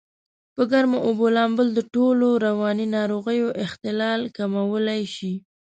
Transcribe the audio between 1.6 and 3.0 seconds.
دټولو رواني